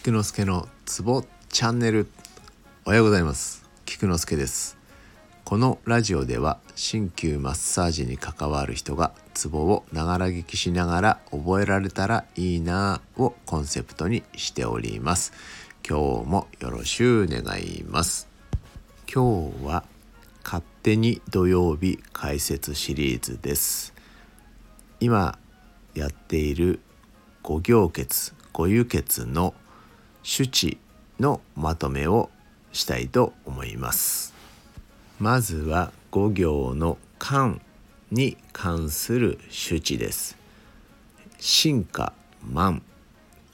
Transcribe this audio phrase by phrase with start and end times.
[0.00, 2.06] 菊之助のツボチャンネル。
[2.84, 3.68] おはようございます。
[3.84, 4.78] 菊之助です。
[5.44, 15.32] このラジオでは鍼灸マッサージに関わる人がツボをながら聞きしながら覚えられたらいいなぁをコンセプトにしております。
[15.86, 18.28] 今日もよろしゅう願います。
[19.12, 19.82] 今日は
[20.44, 23.92] 勝手に土曜日解説シリーズです。
[25.00, 25.36] 今
[25.94, 26.78] やっている
[27.42, 29.54] 五行血五輸血の
[30.30, 30.76] 手地
[31.18, 32.28] のまとめを
[32.70, 34.34] したいと思います。
[35.18, 37.58] まずは五行の間
[38.10, 40.36] に関する手地です。
[41.38, 42.12] 進化
[42.46, 42.82] 満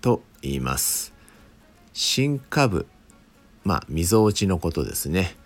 [0.01, 1.13] と言います。
[1.93, 2.89] 進化部
[3.63, 5.37] まあ溝落ちのことですね。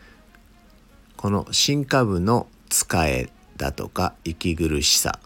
[1.18, 5.18] この進化部の使えだとか息苦しさ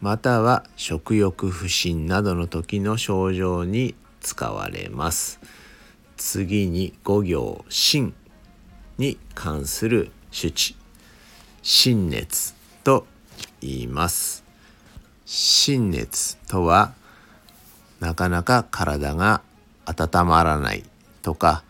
[0.00, 5.40] または食欲不振などの時の症状に使われます。
[6.16, 8.14] 次に五行心
[8.98, 10.76] に関する手地
[11.62, 13.06] 心熱と
[13.60, 14.44] 言います。
[15.24, 16.94] 心熱とは
[18.00, 19.42] なかなか体が
[19.84, 20.84] 温まらない
[21.22, 21.64] とか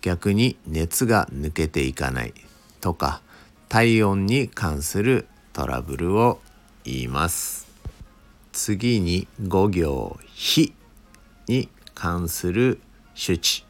[0.00, 2.34] 逆に熱が抜けていかない
[2.80, 3.20] とか
[3.68, 6.40] 体温に関するトラブルを
[6.84, 7.66] 言います。
[8.52, 10.72] 次に五行火
[11.48, 11.68] に
[12.02, 12.80] 関する
[13.14, 13.64] 手地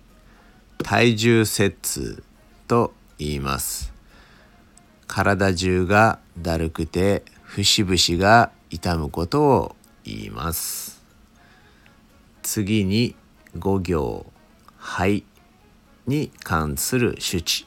[0.82, 2.22] 体重摂痛
[2.66, 3.92] と言います。
[5.06, 11.04] 体中がだるくて節々が痛むことを言います。
[12.40, 13.14] 次に
[13.58, 14.24] 五行
[14.78, 15.26] 肺
[16.06, 17.66] に関する手地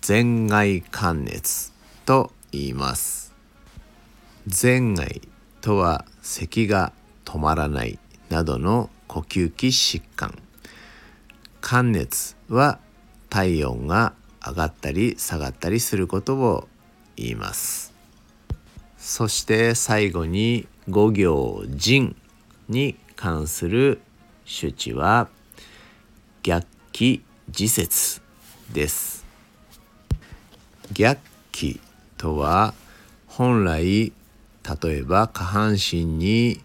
[0.00, 1.74] 前外関熱
[2.06, 3.34] と言います。
[4.46, 5.20] 前外
[5.60, 6.94] とは咳が
[7.26, 7.98] 止まらない
[8.30, 10.32] などの呼吸器疾患。
[11.60, 12.78] 寒熱は
[13.28, 14.12] 体温が
[14.46, 16.68] 上がったり下がったりすることを
[17.16, 17.92] 言います。
[18.96, 22.14] そして最後に五行腎
[22.68, 24.00] に関する
[24.44, 25.28] 手地は
[26.42, 28.20] 逆気自節
[28.72, 29.26] です。
[30.92, 31.20] 逆
[31.52, 31.80] 気
[32.16, 32.74] とは
[33.26, 34.12] 本来
[34.82, 36.60] 例えば下半身に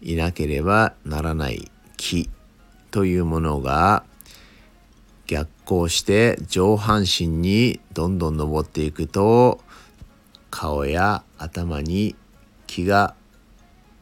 [0.00, 2.30] いなければならない気
[2.90, 4.04] というものが
[5.26, 9.60] 逆行して上半身にどんどん登っていくと
[10.50, 12.16] 顔や頭に
[12.66, 13.14] 気が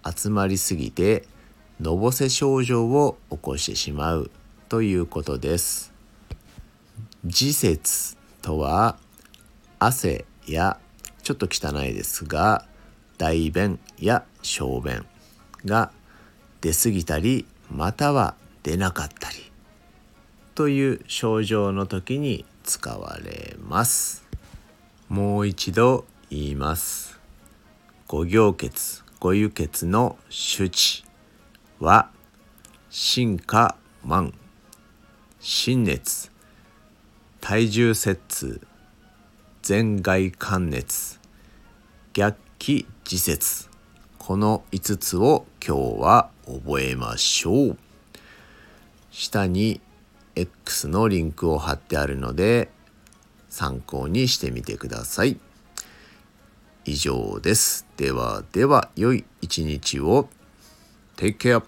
[0.09, 1.25] 集まりすぎて
[1.81, 4.31] のぼせ症状を起こしてしまう
[4.69, 5.93] ということです。
[7.25, 8.97] 自節とは
[9.81, 10.79] 汗や
[11.25, 12.67] ちょっと汚いですが
[13.19, 15.05] 大便や小便
[15.65, 15.91] が
[16.61, 19.51] 出過ぎたりまたは出なかったり
[20.55, 24.25] という症状の時に使われます。
[25.09, 27.21] もう一度言います。
[28.09, 31.05] 五行血五輸血の手地
[31.81, 32.11] は
[32.91, 34.33] 進化満
[35.41, 36.31] 心熱
[37.41, 38.61] 体重摂痛
[39.67, 41.21] 前外関熱
[42.13, 43.76] 逆気自節。
[44.27, 47.79] この5つを今日は覚えましょう。
[49.13, 49.81] 下に
[50.35, 52.69] X のリンクを貼ってあるので
[53.49, 55.39] 参考にしてみてください。
[56.85, 57.87] 以上です。
[57.97, 60.29] ではでは良い一日を。
[61.17, 61.63] Take care